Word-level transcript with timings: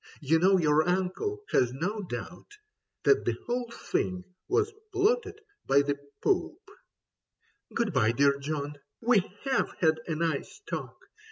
You 0.19 0.39
know 0.39 0.57
your 0.57 0.89
uncle 0.89 1.43
has 1.51 1.73
no 1.73 2.01
doubt 2.01 2.57
That 3.03 3.23
the 3.23 3.37
whole 3.45 3.69
thing 3.69 4.23
was 4.47 4.73
plotted 4.91 5.39
by 5.67 5.83
the 5.83 5.99
Pope 6.23 6.71
..."''...Good 7.75 7.93
bye, 7.93 8.11
dear 8.11 8.39
John. 8.39 8.79
We 8.99 9.19
have 9.43 9.69
had 9.79 9.99
a 10.07 10.15
nice 10.15 10.59
talk. 10.67 10.97